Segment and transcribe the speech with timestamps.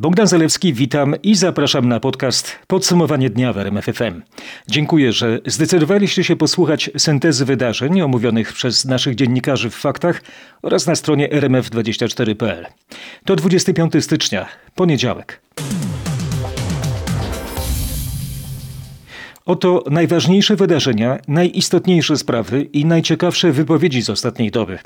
[0.00, 4.22] Bogdan Zalewski, witam i zapraszam na podcast Podsumowanie dnia w RMFFM.
[4.68, 10.22] Dziękuję, że zdecydowaliście się posłuchać syntezy wydarzeń omówionych przez naszych dziennikarzy w faktach
[10.62, 12.66] oraz na stronie rmf24.pl.
[13.24, 15.40] To 25 stycznia, poniedziałek.
[19.48, 24.78] Oto najważniejsze wydarzenia, najistotniejsze sprawy i najciekawsze wypowiedzi z ostatniej doby.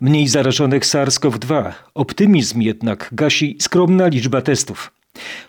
[0.00, 4.92] Mniej zarażonych SARS-CoV-2, optymizm jednak gasi skromna liczba testów.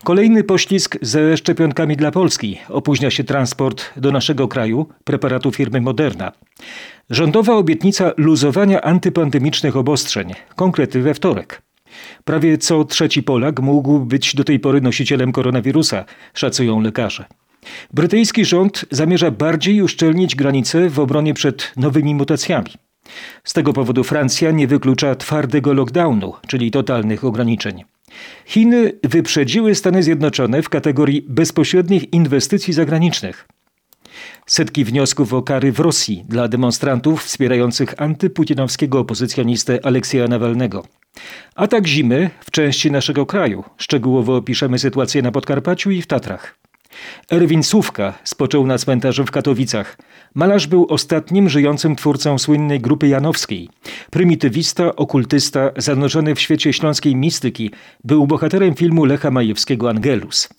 [0.04, 2.58] Kolejny poślizg ze szczepionkami dla Polski.
[2.70, 6.32] Opóźnia się transport do naszego kraju preparatu firmy Moderna.
[7.10, 10.34] Rządowa obietnica luzowania antypandemicznych obostrzeń.
[10.55, 11.62] Konkrety we wtorek.
[12.24, 17.26] Prawie co trzeci Polak mógł być do tej pory nosicielem koronawirusa, szacują lekarze.
[17.94, 22.72] Brytyjski rząd zamierza bardziej uszczelnić granice w obronie przed nowymi mutacjami.
[23.44, 27.84] Z tego powodu Francja nie wyklucza twardego lockdownu, czyli totalnych ograniczeń.
[28.46, 33.48] Chiny wyprzedziły Stany Zjednoczone w kategorii bezpośrednich inwestycji zagranicznych.
[34.46, 40.85] Setki wniosków o kary w Rosji dla demonstrantów wspierających antyputinowskiego opozycjonistę Aleksieja Nawalnego.
[41.55, 43.63] Atak zimy w części naszego kraju.
[43.77, 46.65] Szczegółowo opiszemy sytuację na Podkarpaciu i w Tatrach.
[47.32, 49.98] Erwin Słówka spoczął na cmentarzu w Katowicach.
[50.35, 53.70] Malarz był ostatnim żyjącym twórcą słynnej grupy janowskiej.
[54.12, 57.71] Prymitywista, okultysta, zanurzony w świecie śląskiej mistyki,
[58.04, 60.49] był bohaterem filmu Lecha Majewskiego Angelus.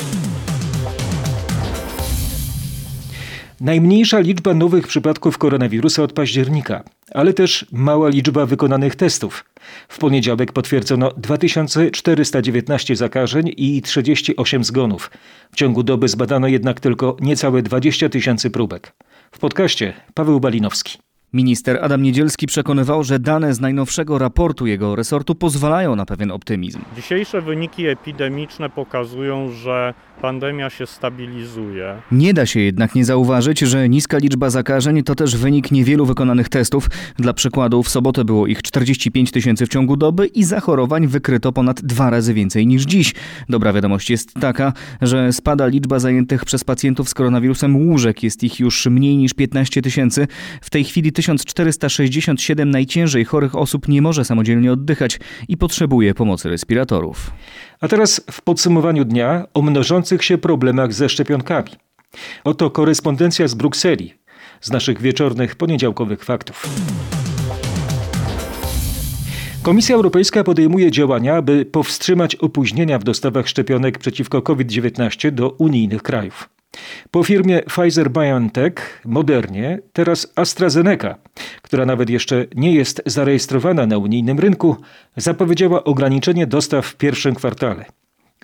[3.60, 6.82] Najmniejsza liczba nowych przypadków koronawirusa od października,
[7.14, 9.44] ale też mała liczba wykonanych testów.
[9.88, 15.10] W poniedziałek potwierdzono 2419 zakażeń i 38 zgonów.
[15.52, 18.92] W ciągu doby zbadano jednak tylko niecałe 20 tysięcy próbek.
[19.32, 20.98] W podcaście Paweł Balinowski.
[21.32, 26.80] Minister Adam Niedzielski przekonywał, że dane z najnowszego raportu jego resortu pozwalają na pewien optymizm.
[26.96, 31.96] Dzisiejsze wyniki epidemiczne pokazują, że pandemia się stabilizuje.
[32.12, 36.48] Nie da się jednak nie zauważyć, że niska liczba zakażeń to też wynik niewielu wykonanych
[36.48, 36.88] testów.
[37.18, 41.80] Dla przykładu w sobotę było ich 45 tysięcy w ciągu doby i zachorowań wykryto ponad
[41.82, 43.14] dwa razy więcej niż dziś.
[43.48, 48.22] Dobra wiadomość jest taka, że spada liczba zajętych przez pacjentów z koronawirusem łóżek.
[48.22, 50.26] Jest ich już mniej niż 15 tysięcy.
[50.60, 57.30] W tej chwili 1467 najciężej chorych osób nie może samodzielnie oddychać i potrzebuje pomocy respiratorów.
[57.80, 61.70] A teraz w podsumowaniu dnia o mnożących się problemach ze szczepionkami.
[62.44, 64.14] Oto korespondencja z Brukseli,
[64.60, 66.68] z naszych wieczornych poniedziałkowych faktów.
[69.62, 76.55] Komisja Europejska podejmuje działania, by powstrzymać opóźnienia w dostawach szczepionek przeciwko COVID-19 do unijnych krajów.
[77.10, 78.72] Po firmie Pfizer-BioNTech,
[79.04, 81.14] Modernie, teraz AstraZeneca,
[81.62, 84.76] która nawet jeszcze nie jest zarejestrowana na unijnym rynku,
[85.16, 87.84] zapowiedziała ograniczenie dostaw w pierwszym kwartale.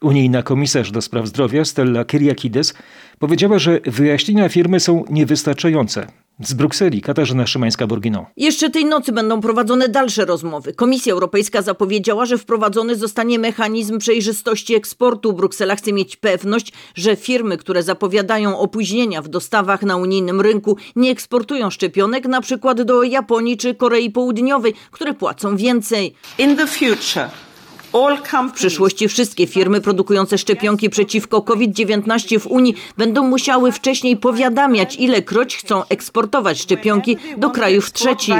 [0.03, 2.75] Unijna komisarz do spraw zdrowia Stella Kyriakides
[3.19, 6.07] powiedziała, że wyjaśnienia firmy są niewystarczające.
[6.41, 8.25] Z Brukseli Katarzyna Szymańska-Borginą.
[8.37, 10.75] Jeszcze tej nocy będą prowadzone dalsze rozmowy.
[10.75, 15.33] Komisja Europejska zapowiedziała, że wprowadzony zostanie mechanizm przejrzystości eksportu.
[15.33, 21.11] Bruksela chce mieć pewność, że firmy, które zapowiadają opóźnienia w dostawach na unijnym rynku, nie
[21.11, 26.15] eksportują szczepionek na przykład do Japonii czy Korei Południowej, które płacą więcej.
[26.39, 27.52] In the future.
[28.49, 35.57] W przyszłości wszystkie firmy produkujące szczepionki przeciwko COVID-19 w Unii będą musiały wcześniej powiadamiać, ilekroć
[35.57, 38.35] chcą eksportować szczepionki do krajów trzecich.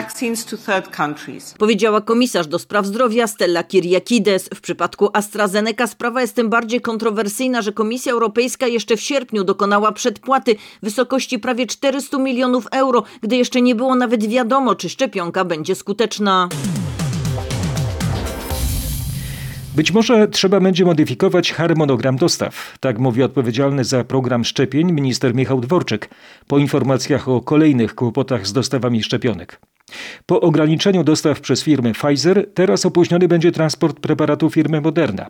[1.59, 4.49] Powiedziała komisarz do spraw zdrowia Stella Kyriakides.
[4.55, 9.93] W przypadku AstraZeneca sprawa jest tym bardziej kontrowersyjna, że Komisja Europejska jeszcze w sierpniu dokonała
[9.93, 15.45] przedpłaty w wysokości prawie 400 milionów euro, gdy jeszcze nie było nawet wiadomo, czy szczepionka
[15.45, 16.49] będzie skuteczna.
[19.77, 22.79] Być może trzeba będzie modyfikować harmonogram dostaw.
[22.81, 26.09] Tak mówi odpowiedzialny za program szczepień minister Michał Dworczyk
[26.49, 29.61] po informacjach o kolejnych kłopotach z dostawami szczepionek.
[30.27, 35.27] Po ograniczeniu dostaw przez firmę Pfizer teraz opóźniony będzie transport preparatu firmy Moderna.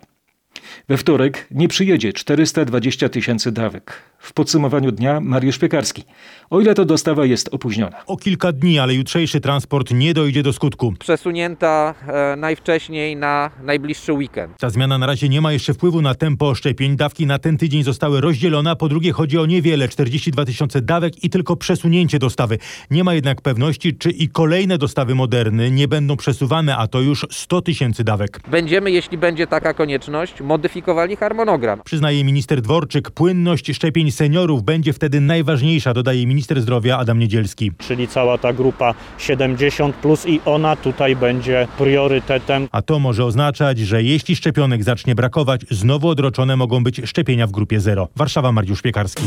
[0.89, 4.01] We wtorek nie przyjedzie 420 tysięcy dawek.
[4.23, 6.03] W podsumowaniu dnia Mariusz Piekarski.
[6.49, 8.05] O ile to dostawa jest opóźniona?
[8.05, 10.93] O kilka dni, ale jutrzejszy transport nie dojdzie do skutku.
[10.99, 14.57] Przesunięta e, najwcześniej na najbliższy weekend.
[14.57, 16.95] Ta zmiana na razie nie ma jeszcze wpływu na tempo szczepień.
[16.95, 21.29] Dawki na ten tydzień zostały rozdzielone, po drugie chodzi o niewiele, 42 tysiące dawek i
[21.29, 22.57] tylko przesunięcie dostawy.
[22.91, 27.25] Nie ma jednak pewności, czy i kolejne dostawy Moderny nie będą przesuwane, a to już
[27.31, 28.39] 100 tysięcy dawek.
[28.47, 31.81] Będziemy, jeśli będzie taka konieczność, zmodyfikowali harmonogram.
[31.85, 37.71] Przyznaje minister Dworczyk, płynność szczepień seniorów będzie wtedy najważniejsza, dodaje minister zdrowia Adam Niedzielski.
[37.77, 42.67] Czyli cała ta grupa 70 plus i ona tutaj będzie priorytetem.
[42.71, 47.51] A to może oznaczać, że jeśli szczepionek zacznie brakować, znowu odroczone mogą być szczepienia w
[47.51, 48.07] grupie zero.
[48.15, 49.23] Warszawa, Mariusz Piekarski.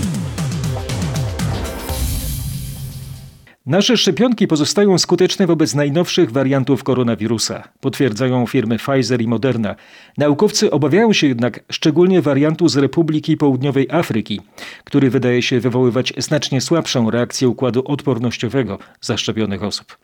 [3.66, 9.74] Nasze szczepionki pozostają skuteczne wobec najnowszych wariantów koronawirusa, potwierdzają firmy Pfizer i Moderna.
[10.18, 14.40] Naukowcy obawiają się jednak szczególnie wariantu z Republiki Południowej Afryki,
[14.84, 19.98] który wydaje się wywoływać znacznie słabszą reakcję układu odpornościowego zaszczepionych osób.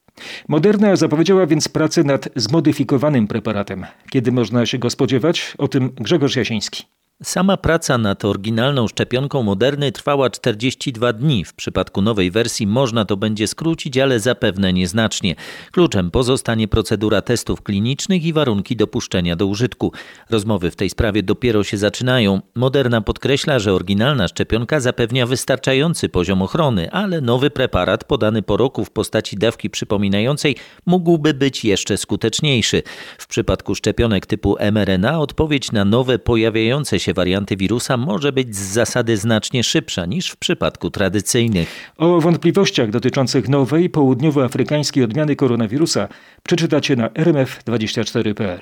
[0.48, 3.86] Moderna zapowiedziała więc pracę nad zmodyfikowanym preparatem.
[4.10, 5.54] Kiedy można się go spodziewać?
[5.58, 6.84] O tym Grzegorz Jasiński.
[7.22, 11.44] Sama praca nad oryginalną szczepionką Moderny trwała 42 dni.
[11.44, 15.34] W przypadku nowej wersji można to będzie skrócić, ale zapewne nieznacznie.
[15.72, 19.92] Kluczem pozostanie procedura testów klinicznych i warunki dopuszczenia do użytku.
[20.30, 22.40] Rozmowy w tej sprawie dopiero się zaczynają.
[22.54, 28.84] Moderna podkreśla, że oryginalna szczepionka zapewnia wystarczający poziom ochrony, ale nowy preparat podany po roku
[28.84, 32.82] w postaci dawki przypominającej mógłby być jeszcze skuteczniejszy.
[33.18, 38.60] W przypadku szczepionek typu mRNA odpowiedź na nowe pojawiające się warianty wirusa może być z
[38.72, 41.92] zasady znacznie szybsza niż w przypadku tradycyjnych.
[41.96, 46.08] O wątpliwościach dotyczących nowej południowoafrykańskiej odmiany koronawirusa
[46.42, 48.60] przeczytacie na rmf24.pl.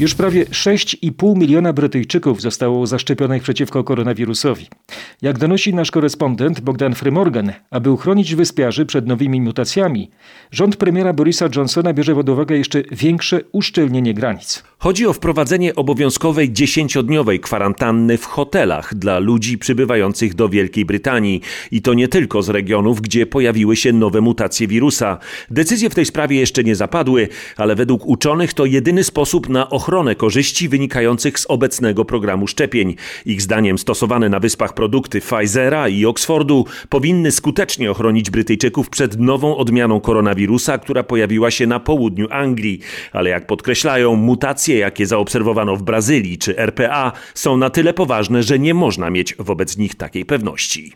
[0.00, 4.66] Już prawie 6,5 miliona Brytyjczyków zostało zaszczepionych przeciwko koronawirusowi.
[5.22, 10.10] Jak donosi nasz korespondent Bogdan Frymorgan, aby uchronić wyspiarzy przed nowymi mutacjami,
[10.50, 14.62] rząd premiera Borisa Johnsona bierze pod uwagę jeszcze większe uszczelnienie granic.
[14.78, 21.40] Chodzi o wprowadzenie obowiązkowej dziesięciodniowej kwarantanny w hotelach dla ludzi przybywających do Wielkiej Brytanii.
[21.70, 25.18] I to nie tylko z regionów, gdzie pojawiły się nowe mutacje wirusa.
[25.50, 29.83] Decyzje w tej sprawie jeszcze nie zapadły, ale według uczonych to jedyny sposób na ochronę
[30.16, 32.94] korzyści wynikających z obecnego programu szczepień.
[33.26, 39.56] Ich zdaniem stosowane na wyspach produkty Pfizera i Oxfordu powinny skutecznie ochronić Brytyjczyków przed nową
[39.56, 42.80] odmianą koronawirusa, która pojawiła się na południu Anglii.
[43.12, 48.58] Ale jak podkreślają, mutacje, jakie zaobserwowano w Brazylii czy RPA, są na tyle poważne, że
[48.58, 50.92] nie można mieć wobec nich takiej pewności.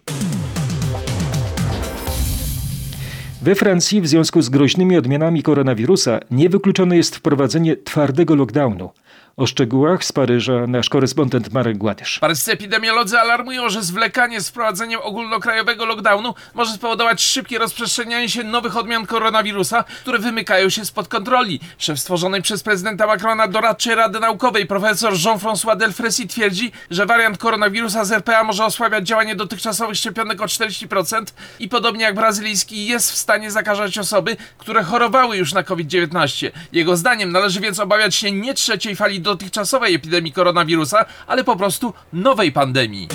[3.42, 8.90] We Francji w związku z groźnymi odmianami koronawirusa niewykluczone jest wprowadzenie twardego lockdownu.
[9.38, 12.18] O szczegółach z Paryża nasz korespondent Marek Gładysz.
[12.18, 18.76] Paryscy epidemiolodzy alarmują, że zwlekanie z wprowadzeniem ogólnokrajowego lockdownu może spowodować szybkie rozprzestrzenianie się nowych
[18.76, 21.60] odmian koronawirusa, które wymykają się spod kontroli.
[21.78, 28.04] Szef stworzonej przez prezydenta Macrona doradczej Rady Naukowej profesor Jean-François Delfrécy twierdzi, że wariant koronawirusa
[28.04, 31.22] z RPA może osłabiać działanie dotychczasowych szczepionek o 40%
[31.58, 36.50] i podobnie jak brazylijski jest w stanie zakażać osoby, które chorowały już na COVID-19.
[36.72, 41.92] Jego zdaniem należy więc obawiać się nie trzeciej fali dotychczasowej epidemii koronawirusa, ale po prostu
[42.12, 43.08] nowej pandemii.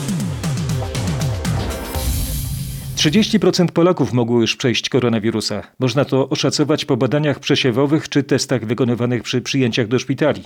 [2.98, 5.64] 30% Polaków mogło już przejść koronawirusa.
[5.80, 10.44] Można to oszacować po badaniach przesiewowych czy testach wykonywanych przy przyjęciach do szpitali.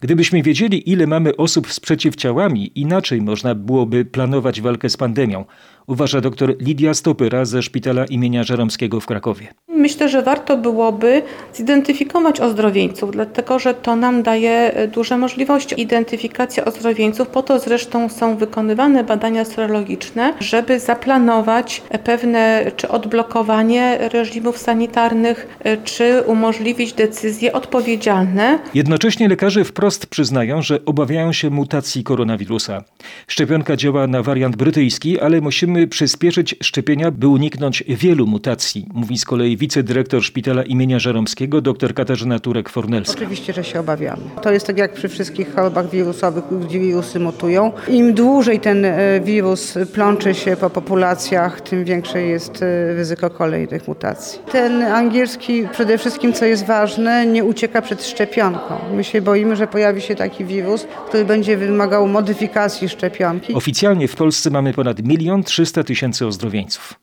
[0.00, 5.44] Gdybyśmy wiedzieli, ile mamy osób z przeciwciałami, inaczej można byłoby planować walkę z pandemią,
[5.86, 9.46] uważa dr Lidia Stopyra ze szpitala imienia Żeromskiego w Krakowie.
[9.68, 11.22] Myślę, że warto byłoby
[11.54, 15.80] zidentyfikować ozdrowieńców, dlatego że to nam daje duże możliwości.
[15.80, 24.58] Identyfikacja ozdrowieńców, po to zresztą są wykonywane badania serologiczne, żeby zaplanować pewne czy odblokowanie reżimów
[24.58, 28.58] sanitarnych, czy umożliwić decyzje odpowiedzialne.
[28.74, 32.84] Jednocześnie lekarze wprost przyznają, że obawiają się mutacji koronawirusa.
[33.26, 39.24] Szczepionka działa na wariant brytyjski, ale musimy przyspieszyć szczepienia, by uniknąć wielu mutacji, mówi z
[39.24, 43.16] kolei wicedyrektor szpitala imienia Żeromskiego dr Katarzyna Turek-Fornelska.
[43.16, 44.22] Oczywiście, że się obawiamy.
[44.42, 47.72] To jest tak jak przy wszystkich chorobach wirusowych, gdzie wirusy mutują.
[47.88, 48.86] Im dłużej ten
[49.24, 52.64] wirus plącze się po populacjach, tym większe jest
[52.96, 54.40] ryzyko kolejnych mutacji.
[54.52, 58.78] Ten angielski przede wszystkim, co jest ważne, nie ucieka przed szczepionką.
[58.94, 63.54] My się boimy, że pojawi się taki wirus, który będzie wymagał modyfikacji szczepionki.
[63.54, 66.94] Oficjalnie w Polsce mamy ponad milion 300 tysięcy ozdrowieńców.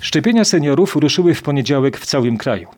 [0.00, 2.68] Szczepienia seniorów ruszyły w poniedziałek w całym kraju.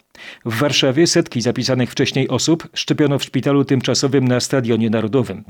[0.44, 5.44] W Warszawie setki zapisanych wcześniej osób szczepiono w szpitalu tymczasowym na Stadionie Narodowym.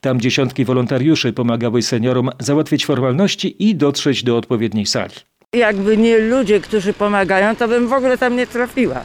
[0.00, 5.14] Tam dziesiątki wolontariuszy pomagały seniorom załatwić formalności i dotrzeć do odpowiedniej sali.
[5.52, 9.04] Jakby nie ludzie, którzy pomagają, to bym w ogóle tam nie trafiła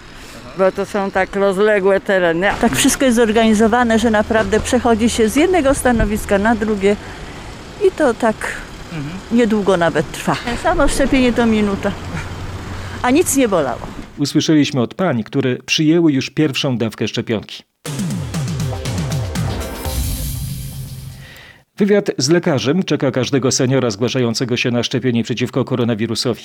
[0.58, 2.48] bo to są tak rozległe tereny.
[2.62, 6.96] Tak wszystko jest zorganizowane, że naprawdę przechodzi się z jednego stanowiska na drugie
[7.88, 8.36] i to tak
[8.94, 9.16] mhm.
[9.32, 10.36] niedługo nawet trwa.
[10.64, 11.92] Samo szczepienie to minuta,
[13.02, 13.82] a nic nie bolało.
[14.18, 17.64] usłyszeliśmy od pań, które przyjęły już pierwszą dawkę szczepionki.
[21.78, 26.44] Wywiad z lekarzem czeka każdego seniora zgłaszającego się na szczepienie przeciwko koronawirusowi.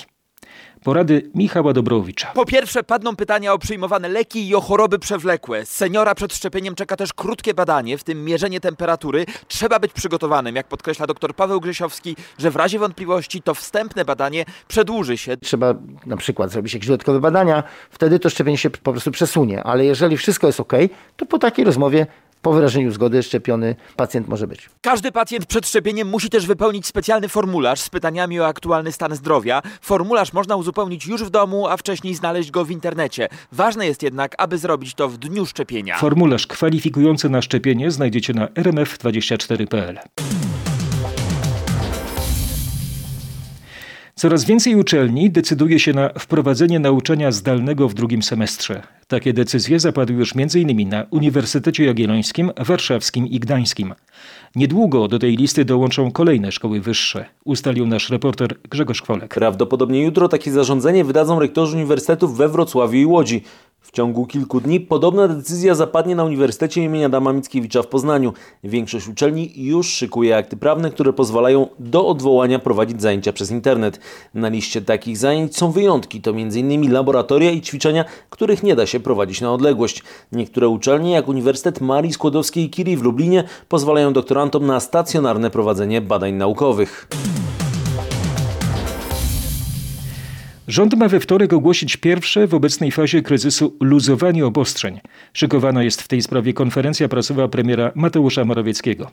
[0.83, 2.27] Porady Michała Dobrowicza.
[2.27, 5.65] Po pierwsze padną pytania o przyjmowane leki i o choroby przewlekłe.
[5.65, 9.25] Seniora przed szczepieniem czeka też krótkie badanie, w tym mierzenie temperatury.
[9.47, 14.45] Trzeba być przygotowanym, jak podkreśla dr Paweł Grzesiowski, że w razie wątpliwości to wstępne badanie
[14.67, 15.37] przedłuży się.
[15.37, 15.73] Trzeba
[16.05, 19.63] na przykład zrobić jakieś dodatkowe badania, wtedy to szczepienie się po prostu przesunie.
[19.63, 20.73] Ale jeżeli wszystko jest ok,
[21.17, 22.07] to po takiej rozmowie
[22.41, 24.69] po wyrażeniu zgody szczepiony pacjent może być.
[24.81, 29.61] Każdy pacjent przed szczepieniem musi też wypełnić specjalny formularz z pytaniami o aktualny stan zdrowia.
[29.81, 33.27] Formularz można uzupełnić już w domu, a wcześniej znaleźć go w internecie.
[33.51, 35.97] Ważne jest jednak, aby zrobić to w dniu szczepienia.
[35.97, 39.99] Formularz kwalifikujący na szczepienie znajdziecie na rmf24.pl.
[44.19, 48.83] Coraz więcej uczelni decyduje się na wprowadzenie nauczania zdalnego w drugim semestrze.
[49.07, 50.89] Takie decyzje zapadły już m.in.
[50.89, 53.93] na Uniwersytecie Jagiellońskim, Warszawskim i Gdańskim.
[54.55, 59.33] Niedługo do tej listy dołączą kolejne szkoły wyższe, ustalił nasz reporter Grzegorz Kwolek.
[59.33, 63.43] Prawdopodobnie jutro takie zarządzenie wydadzą rektorzy uniwersytetów we Wrocławiu i Łodzi.
[63.89, 67.05] W ciągu kilku dni podobna decyzja zapadnie na Uniwersytecie im.
[67.05, 68.33] Adama Mickiewicza w Poznaniu.
[68.63, 73.99] Większość uczelni już szykuje akty prawne, które pozwalają do odwołania prowadzić zajęcia przez internet.
[74.33, 76.93] Na liście takich zajęć są wyjątki, to m.in.
[76.93, 80.03] laboratoria i ćwiczenia, których nie da się prowadzić na odległość.
[80.31, 86.01] Niektóre uczelnie, jak Uniwersytet Marii Skłodowskiej i Curie w Lublinie, pozwalają doktorantom na stacjonarne prowadzenie
[86.01, 87.07] badań naukowych.
[90.69, 94.99] Rząd ma we wtorek ogłosić pierwsze w obecnej fazie kryzysu luzowanie obostrzeń.
[95.33, 99.11] Szykowana jest w tej sprawie konferencja prasowa premiera Mateusza Morawieckiego.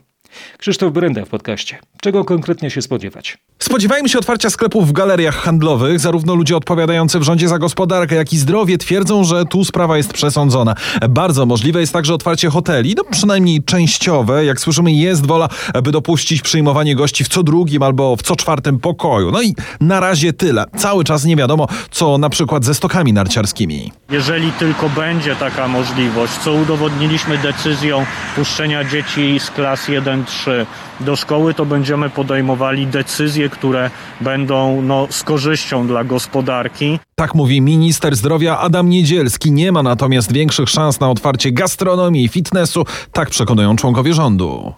[0.59, 1.79] Krzysztof Brenda w podcaście.
[2.01, 3.39] Czego konkretnie się spodziewać?
[3.59, 6.01] Spodziewajmy się otwarcia sklepów w galeriach handlowych.
[6.01, 10.13] Zarówno ludzie odpowiadający w rządzie za gospodarkę, jak i zdrowie twierdzą, że tu sprawa jest
[10.13, 10.75] przesądzona.
[11.09, 14.45] Bardzo możliwe jest także otwarcie hoteli, no przynajmniej częściowe.
[14.45, 15.49] Jak słyszymy, jest wola,
[15.83, 19.31] by dopuścić przyjmowanie gości w co drugim albo w co czwartym pokoju.
[19.31, 20.65] No i na razie tyle.
[20.77, 21.46] Cały czas nie wiadomo,
[21.91, 23.93] co na przykład ze stokami narciarskimi.
[24.11, 30.67] Jeżeli tylko będzie taka możliwość, co udowodniliśmy decyzją puszczenia dzieci z klas 1-3
[31.01, 36.99] do szkoły, to będziemy podejmowali decyzje, które będą no, z korzyścią dla gospodarki.
[37.15, 39.53] Tak mówi minister zdrowia Adam Niedzielski.
[39.53, 44.73] Nie ma natomiast większych szans na otwarcie gastronomii i fitnessu, tak przekonują członkowie rządu.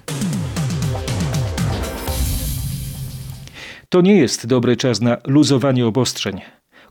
[3.89, 6.41] To nie jest dobry czas na luzowanie obostrzeń.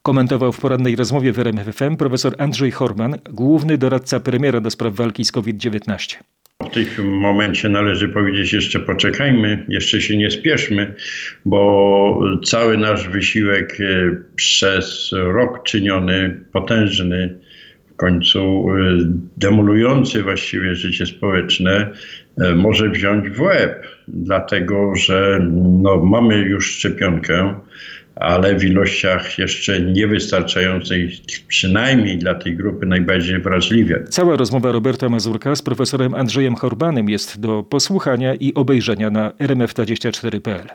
[0.07, 5.25] Komentował w porannej rozmowie w RMFFM profesor Andrzej Horman, główny doradca premiera do spraw walki
[5.25, 6.15] z COVID-19.
[6.59, 10.93] W tym momencie należy powiedzieć jeszcze poczekajmy, jeszcze się nie spieszmy,
[11.45, 13.77] bo cały nasz wysiłek
[14.35, 17.39] przez rok czyniony, potężny,
[17.93, 18.65] w końcu
[19.37, 21.89] demolujący właściwie życie społeczne,
[22.55, 25.47] może wziąć w łeb, dlatego że
[25.81, 27.55] no, mamy już szczepionkę,
[28.19, 31.12] ale w ilościach jeszcze niewystarczających,
[31.47, 34.03] przynajmniej dla tej grupy najbardziej wrażliwej.
[34.09, 40.67] Cała rozmowa Roberta Mazurka z profesorem Andrzejem Horbanem jest do posłuchania i obejrzenia na rmf24.pl.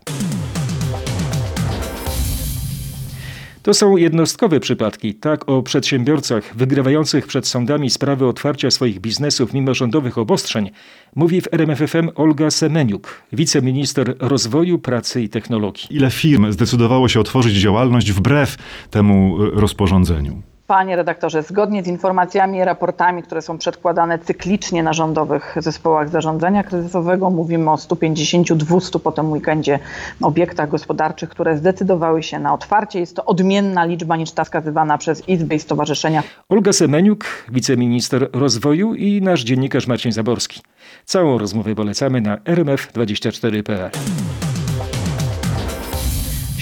[3.63, 5.15] To są jednostkowe przypadki.
[5.15, 10.71] Tak o przedsiębiorcach wygrywających przed sądami sprawy otwarcia swoich biznesów mimo rządowych obostrzeń
[11.15, 15.97] mówi w RMFFM Olga Semeniuk, wiceminister rozwoju, pracy i technologii.
[15.97, 18.57] Ile firm zdecydowało się otworzyć działalność wbrew
[18.91, 20.43] temu rozporządzeniu?
[20.67, 26.63] Panie redaktorze, zgodnie z informacjami i raportami, które są przedkładane cyklicznie na rządowych zespołach zarządzania
[26.63, 29.79] kryzysowego, mówimy o 150-200 po tym weekendzie
[30.23, 33.01] obiektach gospodarczych, które zdecydowały się na otwarcie.
[33.01, 36.23] Jest to odmienna liczba niż ta wskazywana przez Izby i Stowarzyszenia.
[36.49, 40.61] Olga Semeniuk, wiceminister rozwoju i nasz dziennikarz Marcin Zaborski.
[41.05, 43.91] Całą rozmowę polecamy na rmf24.pl.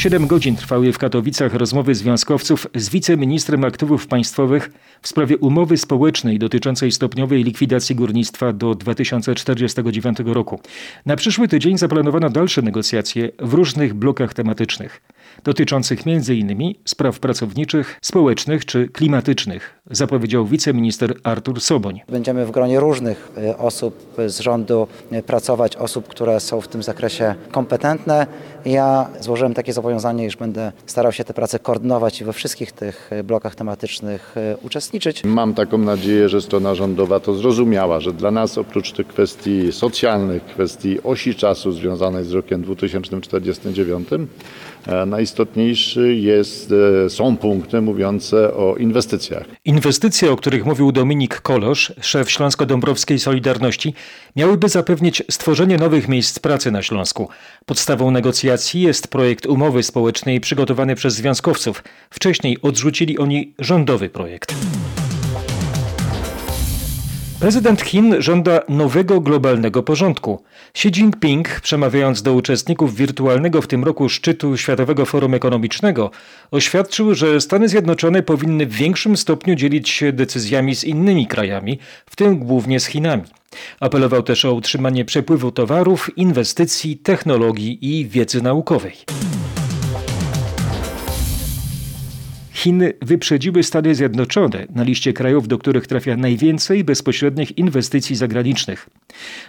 [0.01, 4.71] Siedem godzin trwały w Katowicach rozmowy związkowców z wiceministrem aktywów państwowych
[5.03, 10.61] w sprawie umowy społecznej dotyczącej stopniowej likwidacji górnictwa do 2049 roku.
[11.07, 15.03] Na przyszły tydzień zaplanowano dalsze negocjacje w różnych blokach tematycznych,
[15.45, 16.75] dotyczących m.in.
[16.85, 22.01] spraw pracowniczych, społecznych czy klimatycznych, zapowiedział wiceminister Artur Soboń.
[22.09, 24.87] Będziemy w gronie różnych osób z rządu
[25.27, 28.27] pracować, osób, które są w tym zakresie kompetentne.
[28.65, 33.11] Ja złożyłem takie zobowiązanie, iż będę starał się te prace koordynować i we wszystkich tych
[33.25, 35.25] blokach tematycznych uczestniczyć.
[35.25, 40.45] Mam taką nadzieję, że strona rządowa to zrozumiała, że dla nas oprócz tych kwestii socjalnych,
[40.45, 44.27] kwestii osi czasu związanej z rokiem 2049, E,
[45.07, 46.75] Najistotniejszy jest,
[47.07, 49.45] e, są punkty mówiące o inwestycjach.
[49.65, 53.95] Inwestycje, o których mówił Dominik Kolosz, szef Śląsko-Dąbrowskiej Solidarności,
[54.37, 57.29] miałyby zapewnić stworzenie nowych miejsc pracy na Śląsku.
[57.67, 61.85] Podstawą negocjacji jest projekt umowy społecznej przygotowany przez związkowców.
[62.11, 64.55] Wcześniej odrzucili oni rządowy projekt.
[67.41, 70.43] Prezydent Chin żąda nowego globalnego porządku.
[70.75, 76.11] Xi Jinping, przemawiając do uczestników wirtualnego w tym roku szczytu Światowego Forum Ekonomicznego,
[76.51, 82.17] oświadczył, że Stany Zjednoczone powinny w większym stopniu dzielić się decyzjami z innymi krajami, w
[82.17, 83.25] tym głównie z Chinami.
[83.81, 88.93] Apelował też o utrzymanie przepływu towarów, inwestycji, technologii i wiedzy naukowej.
[92.61, 98.89] Chiny wyprzedziły Stany Zjednoczone na liście krajów, do których trafia najwięcej bezpośrednich inwestycji zagranicznych.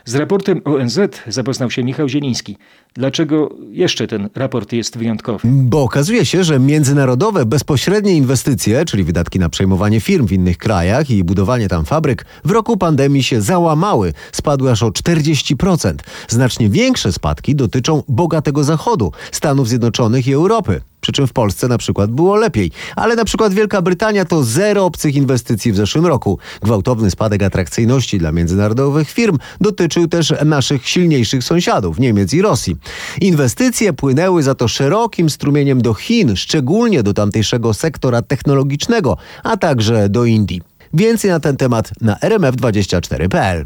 [0.05, 2.57] Z raportem ONZ zapoznał się Michał Zieliński.
[2.93, 5.47] Dlaczego jeszcze ten raport jest wyjątkowy?
[5.51, 11.09] Bo okazuje się, że międzynarodowe bezpośrednie inwestycje, czyli wydatki na przejmowanie firm w innych krajach
[11.09, 15.93] i budowanie tam fabryk, w roku pandemii się załamały, spadły aż o 40%.
[16.27, 20.81] Znacznie większe spadki dotyczą bogatego Zachodu, Stanów Zjednoczonych i Europy.
[21.01, 22.71] Przy czym w Polsce na przykład było lepiej.
[22.95, 26.39] Ale na przykład Wielka Brytania to zero obcych inwestycji w zeszłym roku.
[26.61, 32.75] Gwałtowny spadek atrakcyjności dla międzynarodowych firm dotyczył też naszych silniejszych sąsiadów, Niemiec i Rosji.
[33.21, 40.09] Inwestycje płynęły za to szerokim strumieniem do Chin, szczególnie do tamtejszego sektora technologicznego, a także
[40.09, 40.61] do Indii.
[40.93, 43.65] Więcej na ten temat na rmf24.pl.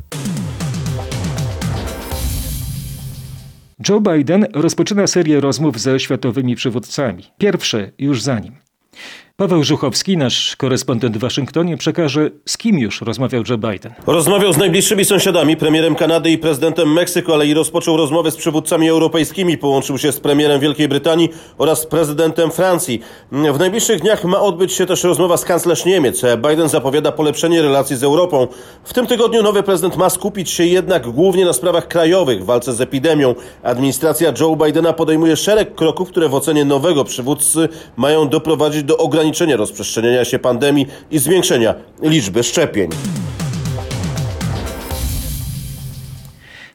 [3.89, 7.23] Joe Biden rozpoczyna serię rozmów ze światowymi przywódcami.
[7.37, 8.53] Pierwsze już za nim.
[9.37, 13.93] Paweł Żuchowski, nasz korespondent w Waszyngtonie, przekaże, z kim już rozmawiał Joe Biden.
[14.07, 18.89] Rozmawiał z najbliższymi sąsiadami, premierem Kanady i prezydentem Meksyku, ale i rozpoczął rozmowę z przywódcami
[18.89, 19.57] europejskimi.
[19.57, 23.01] Połączył się z premierem Wielkiej Brytanii oraz prezydentem Francji.
[23.31, 26.21] W najbliższych dniach ma odbyć się też rozmowa z kanclerz Niemiec.
[26.49, 28.47] Biden zapowiada polepszenie relacji z Europą.
[28.83, 32.73] W tym tygodniu nowy prezydent ma skupić się jednak głównie na sprawach krajowych, w walce
[32.73, 33.35] z epidemią.
[33.63, 39.24] Administracja Joe Bidena podejmuje szereg kroków, które w ocenie nowego przywódcy mają doprowadzić do ograniczenia
[39.57, 42.89] rozprzestrzeniania się pandemii i zwiększenia liczby szczepień.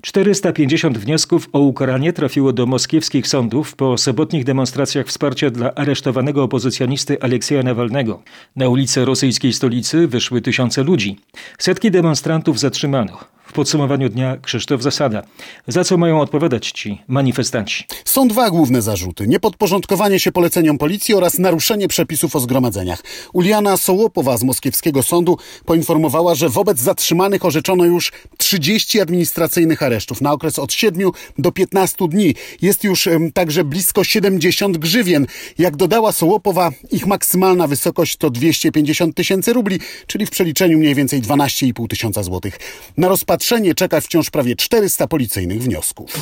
[0.02, 7.22] 450 wniosków o ukaranie trafiło do moskiewskich sądów po sobotnich demonstracjach wsparcia dla aresztowanego opozycjonisty
[7.22, 8.22] Aleksieja Nawalnego.
[8.56, 11.18] Na ulice rosyjskiej stolicy wyszły tysiące ludzi.
[11.58, 13.18] Setki demonstrantów zatrzymano.
[13.50, 15.22] W podsumowaniu dnia Krzysztof Zasada.
[15.68, 17.84] Za co mają odpowiadać ci manifestanci?
[18.04, 19.28] Są dwa główne zarzuty.
[19.28, 23.02] Niepodporządkowanie się poleceniom policji oraz naruszenie przepisów o zgromadzeniach.
[23.32, 30.32] Uliana Sołopowa z moskiewskiego sądu poinformowała, że wobec zatrzymanych orzeczono już 30 administracyjnych aresztów na
[30.32, 32.34] okres od 7 do 15 dni.
[32.62, 35.26] Jest już także blisko 70 grzywien.
[35.58, 41.22] Jak dodała Sołopowa, ich maksymalna wysokość to 250 tysięcy rubli, czyli w przeliczeniu mniej więcej
[41.22, 42.58] 12,5 tysiąca złotych.
[42.96, 43.08] Na
[43.40, 46.12] rozpatrzenie czeka wciąż prawie 400 policyjnych wniosków.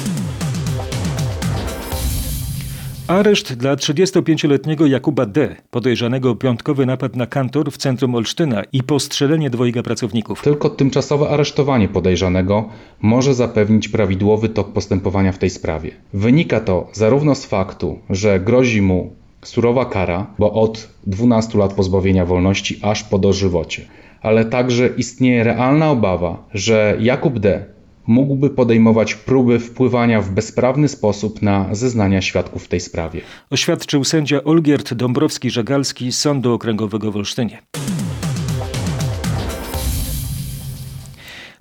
[3.07, 8.83] Areszt dla 35-letniego Jakuba D., podejrzanego o piątkowy napad na kantor w centrum Olsztyna i
[8.83, 10.43] postrzelenie dwojga pracowników.
[10.43, 12.69] Tylko tymczasowe aresztowanie podejrzanego
[13.01, 15.91] może zapewnić prawidłowy tok postępowania w tej sprawie.
[16.13, 22.25] Wynika to zarówno z faktu, że grozi mu surowa kara, bo od 12 lat pozbawienia
[22.25, 23.87] wolności aż po dożywocie,
[24.23, 27.65] ale także istnieje realna obawa, że Jakub D.
[28.07, 33.21] mógłby podejmować próby wpływania w bezprawny sposób na zeznania świadków w tej sprawie.
[33.51, 37.59] Oświadczył sędzia Olgierd Dąbrowski-Żagalski z Sądu Okręgowego w Olsztynie.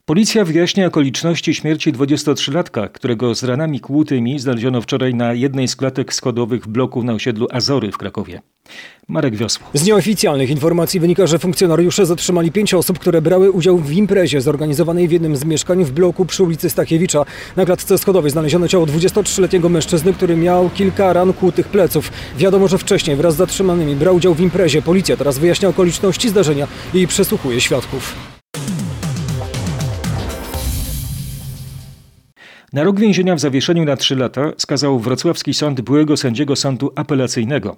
[0.08, 6.14] Policja wyjaśnia okoliczności śmierci 23-latka, którego z ranami kłutymi znaleziono wczoraj na jednej z klatek
[6.14, 8.42] składowych w bloku na osiedlu Azory w Krakowie.
[9.08, 9.68] Marek Wiosło.
[9.74, 15.08] Z nieoficjalnych informacji wynika, że funkcjonariusze zatrzymali pięć osób, które brały udział w imprezie zorganizowanej
[15.08, 17.26] w jednym z mieszkań w bloku przy ulicy Stachiewicza.
[17.56, 22.12] Na klatce schodowej znaleziono ciało 23-letniego mężczyzny, który miał kilka ran kłutych pleców.
[22.38, 24.82] Wiadomo, że wcześniej wraz z zatrzymanymi brał udział w imprezie.
[24.82, 28.37] Policja teraz wyjaśnia okoliczności zdarzenia i przesłuchuje świadków.
[32.74, 37.76] Na rok więzienia w zawieszeniu na 3 lata skazał wrocławski sąd byłego sędziego sądu apelacyjnego.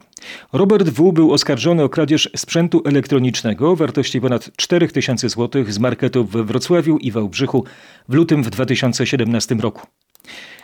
[0.53, 1.13] Robert W.
[1.13, 6.97] był oskarżony o kradzież sprzętu elektronicznego o wartości ponad 4000 zł z marketów we Wrocławiu
[6.97, 7.63] i Wałbrzychu
[8.09, 9.87] w lutym w 2017 roku.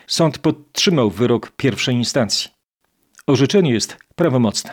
[0.07, 2.49] Sąd podtrzymał wyrok pierwszej instancji.
[3.27, 4.71] Orzeczenie jest prawomocne.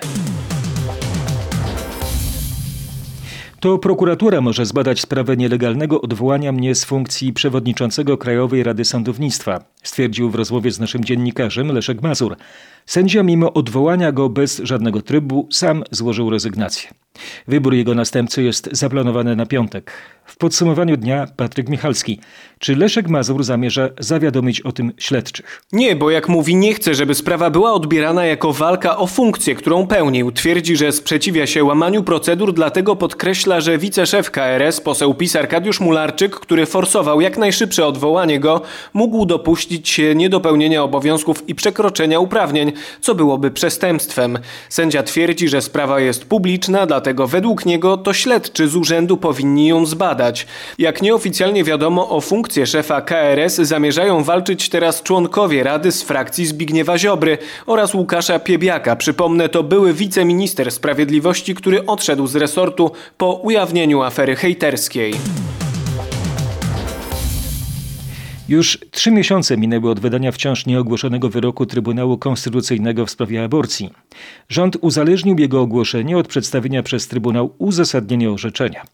[3.63, 10.31] To prokuratura może zbadać sprawę nielegalnego odwołania mnie z funkcji przewodniczącego Krajowej Rady Sądownictwa, stwierdził
[10.31, 12.37] w rozmowie z naszym dziennikarzem Leszek Mazur.
[12.87, 16.91] Sędzia, mimo odwołania go bez żadnego trybu, sam złożył rezygnację.
[17.49, 19.93] Wybór jego następcy jest zaplanowany na piątek.
[20.25, 22.21] W podsumowaniu dnia Patryk Michalski.
[22.59, 25.63] Czy Leszek Mazur zamierza zawiadomić o tym śledczych?
[25.73, 29.87] Nie, bo jak mówi, nie chce, żeby sprawa była odbierana jako walka o funkcję, którą
[29.87, 30.33] pełnił.
[30.33, 36.37] Twierdzi, że sprzeciwia się łamaniu procedur, dlatego podkreśla, że wiceszef KRS, poseł PiS Arkadiusz Mularczyk,
[36.37, 38.61] który forsował jak najszybsze odwołanie go,
[38.95, 44.39] mógł dopuścić się niedopełnienia obowiązków i przekroczenia uprawnień, co byłoby przestępstwem.
[44.69, 49.87] Sędzia twierdzi, że sprawa jest publiczna, dlatego według niego to śledczy z urzędu powinni ją
[49.87, 50.47] zbadać.
[50.79, 56.99] Jak nieoficjalnie wiadomo o funkcję szefa KRS zamierzają walczyć teraz członkowie Rady z frakcji Zbigniewa
[56.99, 58.97] Ziobry oraz Łukasza Piebiaka.
[58.97, 65.15] Przypomnę, to były wiceminister sprawiedliwości, który odszedł z resortu po ujawnieniu afery hejterskiej.
[68.53, 73.91] Już trzy miesiące minęły od wydania wciąż nieogłoszonego wyroku Trybunału Konstytucyjnego w sprawie aborcji.
[74.49, 78.85] Rząd uzależnił jego ogłoszenie od przedstawienia przez Trybunał uzasadnienia orzeczenia.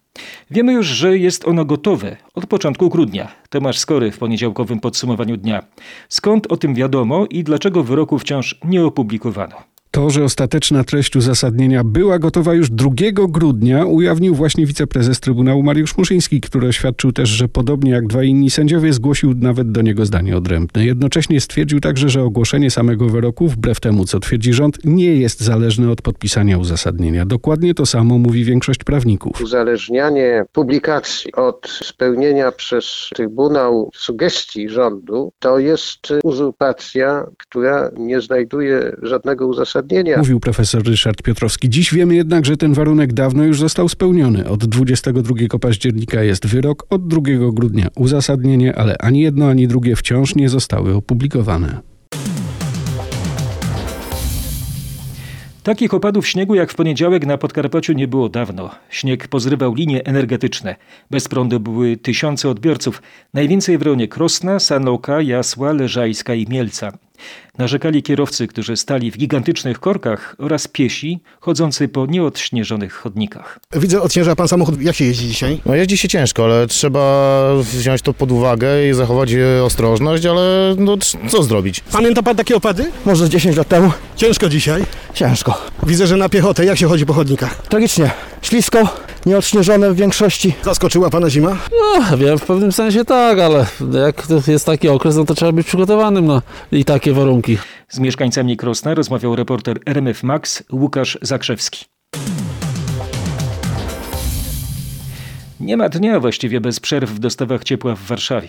[0.50, 3.28] Wiemy już, że jest ono gotowe od początku grudnia.
[3.50, 5.62] Tomasz Skory w poniedziałkowym podsumowaniu dnia.
[6.08, 9.77] Skąd o tym wiadomo i dlaczego wyroku wciąż nie opublikowano?
[9.90, 12.90] To, że ostateczna treść uzasadnienia była gotowa już 2
[13.28, 18.50] grudnia, ujawnił właśnie wiceprezes Trybunału Mariusz Muszyński, który oświadczył też, że podobnie jak dwaj inni
[18.50, 20.84] sędziowie zgłosił nawet do niego zdanie odrębne.
[20.84, 25.90] Jednocześnie stwierdził także, że ogłoszenie samego wyroku, wbrew temu co twierdzi rząd, nie jest zależne
[25.90, 27.26] od podpisania uzasadnienia.
[27.26, 29.40] Dokładnie to samo mówi większość prawników.
[29.42, 39.46] Uzależnianie publikacji od spełnienia przez Trybunał sugestii rządu to jest uzurpacja, która nie znajduje żadnego
[39.46, 39.77] uzasadnienia.
[40.18, 41.70] Mówił profesor Ryszard Piotrowski.
[41.70, 44.48] Dziś wiemy jednak, że ten warunek dawno już został spełniony.
[44.48, 47.20] Od 22 października jest wyrok, od 2
[47.52, 51.80] grudnia uzasadnienie, ale ani jedno, ani drugie wciąż nie zostały opublikowane.
[55.62, 58.70] Takich opadów śniegu jak w poniedziałek na Podkarpaciu nie było dawno.
[58.90, 60.76] Śnieg pozrywał linie energetyczne.
[61.10, 63.02] Bez prądu były tysiące odbiorców.
[63.34, 66.98] Najwięcej w rejonie Krosna, Sanoka, Jasła, Leżajska i Mielca.
[67.58, 73.58] Narzekali kierowcy, którzy stali w gigantycznych korkach oraz piesi chodzący po nieodśnieżonych chodnikach.
[73.72, 74.82] Widzę, odśnieża pan samochód.
[74.82, 75.60] Jak się jeździ dzisiaj?
[75.66, 79.30] No jeździ się ciężko, ale trzeba wziąć to pod uwagę i zachować
[79.64, 80.96] ostrożność, ale no
[81.28, 81.80] co zrobić?
[81.92, 82.90] Pamięta pan takie opady?
[83.06, 83.92] Może 10 lat temu.
[84.16, 84.84] Ciężko dzisiaj?
[85.14, 85.58] Ciężko.
[85.86, 86.64] Widzę, że na piechotę.
[86.64, 87.66] Jak się chodzi po chodnikach?
[87.66, 88.10] Tragicznie.
[88.42, 88.88] Ślisko,
[89.26, 90.54] nieodśnieżone w większości.
[90.62, 91.56] Zaskoczyła pana zima?
[91.72, 93.66] No, wiem, w pewnym sensie tak, ale
[94.04, 96.42] jak jest taki okres, no to trzeba być przygotowanym na
[96.72, 97.47] i takie warunki.
[97.88, 101.84] Z mieszkańcami Krosna rozmawiał reporter RMF Max Łukasz Zakrzewski.
[105.60, 108.48] Nie ma dnia właściwie bez przerw w dostawach ciepła w Warszawie.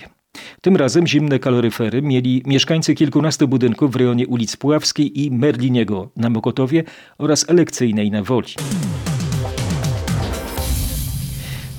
[0.61, 6.29] Tym razem zimne kaloryfery mieli mieszkańcy kilkunastu budynków w rejonie ulic Puławskiej i Merliniego na
[6.29, 6.83] Mokotowie
[7.17, 8.53] oraz Elekcyjnej na Woli.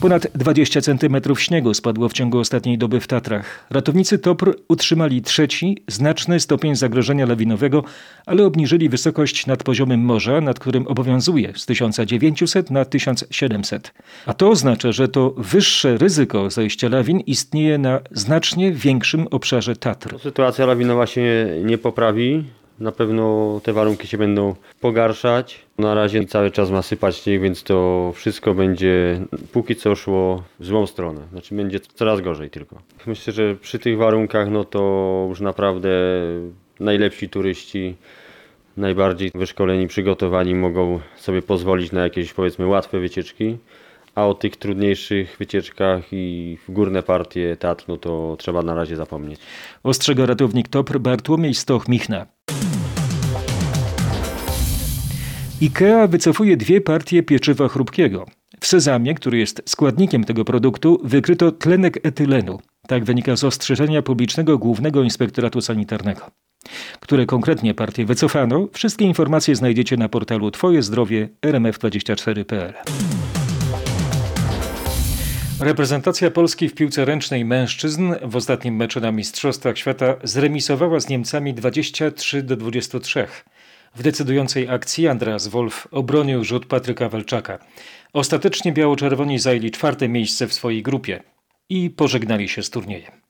[0.01, 3.67] Ponad 20 cm śniegu spadło w ciągu ostatniej doby w Tatrach.
[3.71, 7.85] Ratownicy TOPR utrzymali trzeci, znaczny stopień zagrożenia lawinowego,
[8.27, 13.93] ale obniżyli wysokość nad poziomem morza, nad którym obowiązuje z 1900 na 1700.
[14.27, 20.21] A to oznacza, że to wyższe ryzyko zajścia lawin istnieje na znacznie większym obszarze Tatr.
[20.21, 22.45] Sytuacja lawinowa się nie poprawi.
[22.81, 25.65] Na pewno te warunki się będą pogarszać.
[25.79, 29.21] Na razie cały czas ma sypać śnieg, więc to wszystko będzie
[29.53, 31.21] póki co szło w złą stronę.
[31.33, 32.77] Znaczy będzie coraz gorzej tylko.
[33.07, 35.91] Myślę, że przy tych warunkach no to już naprawdę
[36.81, 37.97] najlepsi turyści,
[38.77, 43.57] najbardziej wyszkoleni, przygotowani mogą sobie pozwolić na jakieś powiedzmy łatwe wycieczki.
[44.15, 49.41] A o tych trudniejszych wycieczkach i górne partie Tatr, no to trzeba na razie zapomnieć.
[49.83, 52.27] Ostrzega ratownik TOPR Bartłomiej Stoch-Michna.
[55.63, 58.27] IKEA wycofuje dwie partie pieczywa chrupkiego.
[58.61, 62.59] W sezamie, który jest składnikiem tego produktu, wykryto tlenek etylenu.
[62.89, 66.31] Tak wynika z ostrzeżenia publicznego Głównego Inspektoratu Sanitarnego.
[67.01, 72.73] Które konkretnie partie wycofano, wszystkie informacje znajdziecie na portalu Twoje zdrowie rmf24.pl.
[75.61, 81.55] Reprezentacja Polski w piłce ręcznej mężczyzn w ostatnim meczu na Mistrzostwach Świata zremisowała z Niemcami
[81.55, 83.27] 23 do 23.
[83.95, 87.59] W decydującej akcji Andreas Wolf obronił rzut Patryka Walczaka.
[88.13, 91.23] Ostatecznie biało-czerwoni zajęli czwarte miejsce w swojej grupie
[91.69, 93.30] i pożegnali się z turniejem.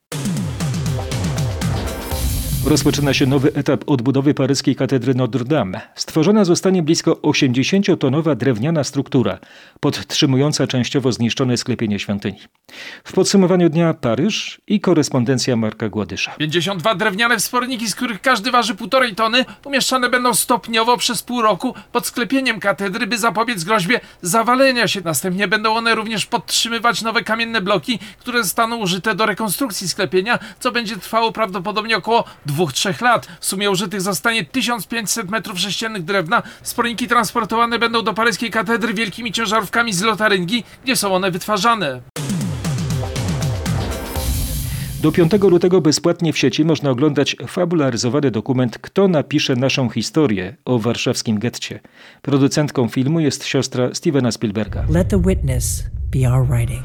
[2.70, 5.80] Rozpoczyna się nowy etap odbudowy paryskiej katedry Notre Dame.
[5.94, 9.38] Stworzona zostanie blisko 80-tonowa drewniana struktura,
[9.80, 12.38] podtrzymująca częściowo zniszczone sklepienie świątyni.
[13.04, 16.32] W podsumowaniu dnia Paryż i korespondencja Marka Gładysza.
[16.38, 21.74] 52 drewniane wsporniki, z których każdy waży półtorej tony, umieszczane będą stopniowo przez pół roku
[21.92, 25.00] pod sklepieniem katedry, by zapobiec groźbie zawalenia się.
[25.04, 30.72] Następnie będą one również podtrzymywać nowe kamienne bloki, które zostaną użyte do rekonstrukcji sklepienia, co
[30.72, 32.24] będzie trwało prawdopodobnie około
[32.66, 33.26] 2-3 lat.
[33.40, 36.42] W sumie użytych zostanie 1500 m3 drewna.
[36.62, 42.00] Sporniki transportowane będą do paryskiej katedry wielkimi ciężarówkami z lotaryngi, gdzie są one wytwarzane.
[45.02, 50.78] Do 5 lutego bezpłatnie w sieci można oglądać fabularyzowany dokument Kto napisze naszą historię o
[50.78, 51.80] warszawskim getcie.
[52.22, 54.84] Producentką filmu jest siostra Stevena Spielberga.
[54.88, 56.82] Let the witness be our writing.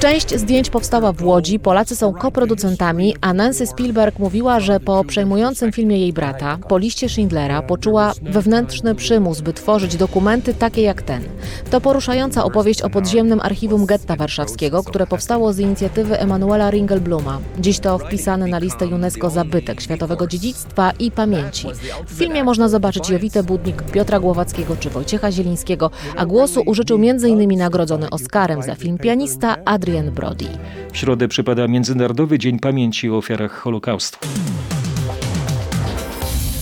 [0.00, 5.72] Część zdjęć powstała w Łodzi, Polacy są koproducentami, a Nancy Spielberg mówiła, że po przejmującym
[5.72, 11.22] filmie jej brata, po liście Schindlera, poczuła wewnętrzny przymus, by tworzyć dokumenty takie jak ten.
[11.70, 17.38] To poruszająca opowieść o podziemnym archiwum getta warszawskiego, które powstało z inicjatywy Emanuela Ringelbluma.
[17.58, 21.68] Dziś to wpisany na listę UNESCO zabytek światowego dziedzictwa i pamięci.
[22.06, 27.58] W filmie można zobaczyć Jowitę Budnik, Piotra Głowackiego czy Wojciecha Zielińskiego, a głosu użyczył m.in.
[27.58, 30.46] nagrodzony Oscarem za film pianista Adrian Brody.
[30.92, 34.18] W środę przypada Międzynarodowy Dzień Pamięci o Ofiarach Holokaustu.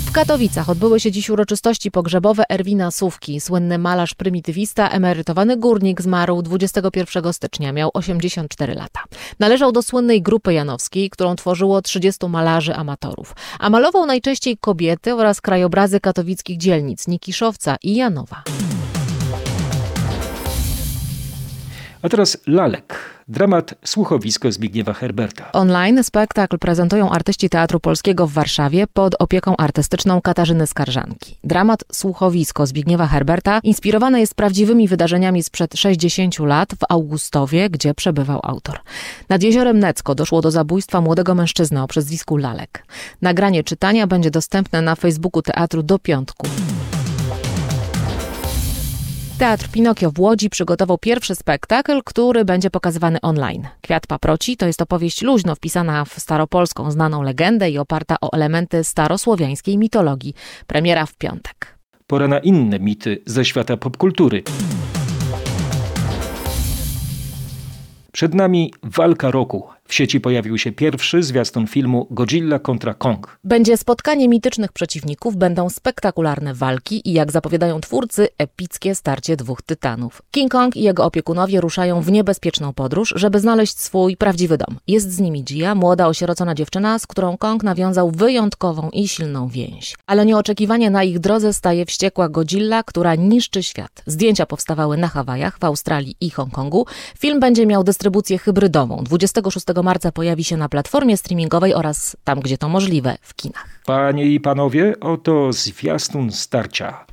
[0.07, 3.41] W Katowicach odbyły się dziś uroczystości pogrzebowe Erwina Sówki.
[3.41, 9.01] Słynny malarz prymitywista, emerytowany górnik zmarł 21 stycznia, miał 84 lata.
[9.39, 13.35] Należał do słynnej grupy janowskiej, którą tworzyło 30 malarzy amatorów.
[13.59, 18.43] A malował najczęściej kobiety oraz krajobrazy katowickich dzielnic Nikiszowca i Janowa.
[22.03, 25.53] A teraz Lalek, dramat Słuchowisko Zbigniewa Herberta.
[25.53, 31.39] Online spektakl prezentują artyści Teatru Polskiego w Warszawie pod opieką artystyczną Katarzyny Skarżanki.
[31.45, 38.41] Dramat Słuchowisko Zbigniewa Herberta inspirowany jest prawdziwymi wydarzeniami sprzed 60 lat w Augustowie, gdzie przebywał
[38.43, 38.79] autor.
[39.29, 42.85] Nad jeziorem Necko doszło do zabójstwa młodego mężczyzny o przezwisku Lalek.
[43.23, 46.47] Nagranie czytania będzie dostępne na Facebooku teatru do piątku.
[49.39, 53.69] Teatr Pinokio w Łodzi przygotował pierwszy spektakl, który będzie pokazywany online.
[53.83, 58.85] Kwiat paproci to jest opowieść luźno wpisana w staropolską znaną legendę i oparta o elementy
[58.85, 60.35] starosłowiańskiej mitologii.
[60.67, 61.79] Premiera w piątek.
[62.07, 64.43] Pora na inne mity ze świata popkultury.
[68.13, 69.69] Przed nami walka roku.
[69.89, 73.39] W sieci pojawił się pierwszy zwiastun filmu Godzilla kontra Kong.
[73.45, 80.23] Będzie spotkanie mitycznych przeciwników, będą spektakularne walki i jak zapowiadają twórcy, epickie starcie dwóch tytanów.
[80.31, 84.79] King Kong i jego opiekunowie ruszają w niebezpieczną podróż, żeby znaleźć swój prawdziwy dom.
[84.87, 89.97] Jest z nimi Gia, młoda osierocona dziewczyna, z którą Kong nawiązał wyjątkową i silną więź.
[90.07, 94.03] Ale nieoczekiwanie na ich drodze staje wściekła Godzilla, która niszczy świat.
[94.07, 96.87] Zdjęcia powstawały na Hawajach, w Australii i Hongkongu.
[97.19, 99.05] Film będzie miał dystrybucję hybrydową.
[99.05, 103.83] 26 marca pojawi się na platformie streamingowej oraz tam, gdzie to możliwe, w kinach.
[103.87, 107.07] Panie i panowie, oto zwiastun starcia.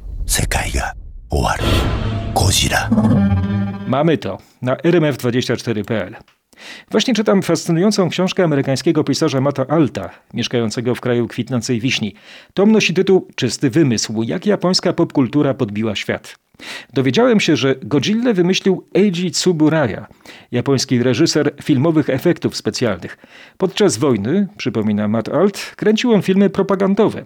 [3.88, 6.16] Mamy to na rmf24.pl.
[6.92, 12.16] Właśnie czytam fascynującą książkę amerykańskiego pisarza Mata Alta, mieszkającego w kraju kwitnącej wiśni.
[12.54, 16.45] Tom nosi tytuł Czysty wymysł, jak japońska popkultura podbiła świat.
[16.94, 20.06] Dowiedziałem się, że Godzilla wymyślił Eiji Tsuburaya,
[20.52, 23.18] japoński reżyser filmowych efektów specjalnych.
[23.58, 27.26] Podczas wojny, przypomina Matt Alt, kręcił on filmy propagandowe.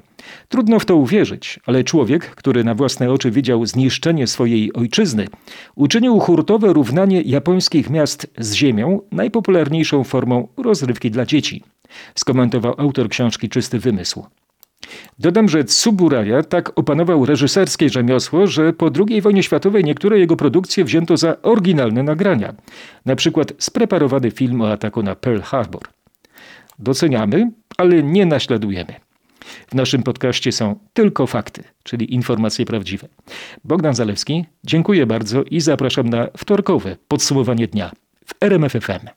[0.49, 5.27] Trudno w to uwierzyć, ale człowiek, który na własne oczy widział zniszczenie swojej ojczyzny,
[5.75, 11.63] uczynił hurtowe równanie japońskich miast z ziemią najpopularniejszą formą rozrywki dla dzieci.
[12.15, 14.25] Skomentował autor książki Czysty Wymysł.
[15.19, 20.83] Dodam, że Tsuburaya tak opanował reżyserskie rzemiosło, że po II wojnie światowej niektóre jego produkcje
[20.83, 22.53] wzięto za oryginalne nagrania.
[23.05, 25.81] Na przykład spreparowany film o ataku na Pearl Harbor.
[26.79, 28.93] Doceniamy, ale nie naśladujemy.
[29.67, 33.07] W naszym podcaście są tylko fakty, czyli informacje prawdziwe.
[33.63, 37.91] Bogdan Zalewski, dziękuję bardzo i zapraszam na wtorkowe podsumowanie dnia
[38.25, 39.09] w RMFFM.